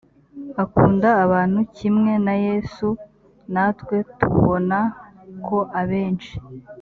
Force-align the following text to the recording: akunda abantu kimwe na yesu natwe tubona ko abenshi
akunda 0.63 1.09
abantu 1.25 1.59
kimwe 1.77 2.11
na 2.25 2.33
yesu 2.45 2.87
natwe 3.53 3.97
tubona 4.19 4.77
ko 5.45 5.57
abenshi 5.81 6.33